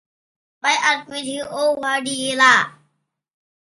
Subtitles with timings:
[0.61, 1.53] ไปอัดวิดีโอ
[1.83, 2.55] พอดีน่ะ